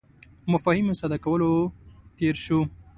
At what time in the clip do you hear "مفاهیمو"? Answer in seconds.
0.51-0.93